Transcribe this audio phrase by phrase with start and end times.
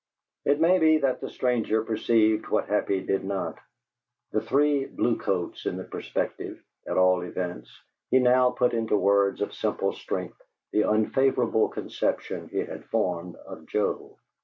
[0.45, 3.59] It may be that the stranger perceived what Happy did not;
[4.31, 7.69] the three bluecoats in the perspective; at all events,
[8.09, 10.41] he now put into words of simple strength
[10.71, 14.17] the unfavorable conception he had formed of Joe.